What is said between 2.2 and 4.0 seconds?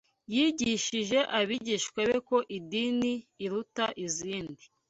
ko idini iruta